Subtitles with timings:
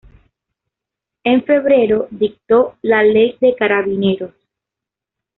[1.23, 4.33] En febrero dictó la Ley de Carabineros.